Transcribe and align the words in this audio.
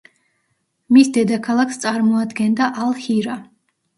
მის 0.95 1.09
დედაქალაქს 1.17 1.77
წარმოადგენდა 1.85 2.71
ალ-ჰირა. 2.87 3.37